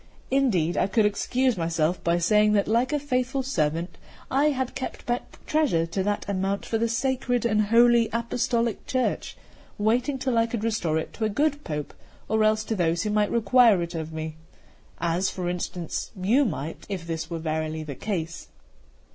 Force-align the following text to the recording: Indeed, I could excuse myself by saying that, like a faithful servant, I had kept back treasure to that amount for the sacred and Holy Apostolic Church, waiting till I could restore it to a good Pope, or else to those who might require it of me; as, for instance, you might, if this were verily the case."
Indeed, 0.31 0.77
I 0.77 0.87
could 0.87 1.05
excuse 1.05 1.55
myself 1.57 2.03
by 2.03 2.17
saying 2.17 2.53
that, 2.53 2.67
like 2.67 2.91
a 2.91 2.97
faithful 2.97 3.43
servant, 3.43 3.99
I 4.31 4.45
had 4.45 4.73
kept 4.73 5.05
back 5.05 5.37
treasure 5.45 5.85
to 5.85 6.01
that 6.01 6.27
amount 6.27 6.65
for 6.65 6.79
the 6.79 6.89
sacred 6.89 7.45
and 7.45 7.65
Holy 7.65 8.09
Apostolic 8.11 8.87
Church, 8.87 9.37
waiting 9.77 10.17
till 10.17 10.39
I 10.39 10.47
could 10.47 10.63
restore 10.63 10.97
it 10.97 11.13
to 11.13 11.25
a 11.25 11.29
good 11.29 11.63
Pope, 11.63 11.93
or 12.27 12.43
else 12.43 12.63
to 12.63 12.75
those 12.75 13.03
who 13.03 13.11
might 13.11 13.29
require 13.29 13.83
it 13.83 13.93
of 13.93 14.11
me; 14.11 14.37
as, 14.99 15.29
for 15.29 15.47
instance, 15.47 16.09
you 16.19 16.45
might, 16.45 16.83
if 16.89 17.05
this 17.05 17.29
were 17.29 17.37
verily 17.37 17.83
the 17.83 17.93
case." 17.93 18.47